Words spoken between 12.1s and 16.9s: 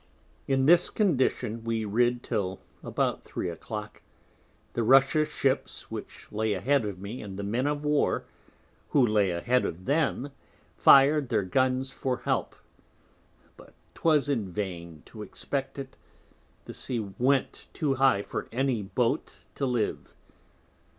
Help, but 'twas in vain to expect it; the